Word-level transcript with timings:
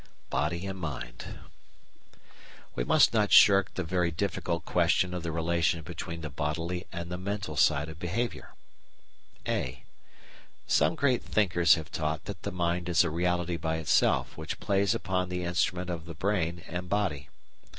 Body 0.31 0.65
and 0.65 0.79
Mind 0.79 1.37
We 2.73 2.83
must 2.83 3.13
not 3.13 3.31
shirk 3.31 3.75
the 3.75 3.83
very 3.83 4.09
difficult 4.09 4.65
question 4.65 5.13
of 5.13 5.21
the 5.21 5.31
relation 5.31 5.83
between 5.83 6.21
the 6.21 6.29
bodily 6.31 6.87
and 6.91 7.11
the 7.11 7.19
mental 7.19 7.55
side 7.55 7.87
of 7.87 7.99
behaviour. 7.99 8.55
(a) 9.47 9.83
Some 10.65 10.95
great 10.95 11.21
thinkers 11.23 11.75
have 11.75 11.91
taught 11.91 12.25
that 12.25 12.41
the 12.41 12.51
mind 12.51 12.89
is 12.89 13.03
a 13.03 13.11
reality 13.11 13.57
by 13.57 13.75
itself 13.75 14.35
which 14.35 14.59
plays 14.59 14.95
upon 14.95 15.29
the 15.29 15.43
instrument 15.43 15.91
of 15.91 16.05
the 16.07 16.15
brain 16.15 16.63
and 16.67 16.89
body. 16.89 17.29